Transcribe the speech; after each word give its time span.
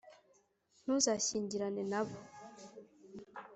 Ntuzashyingirane 0.81 1.81
na 1.91 2.01
bo. 2.07 2.17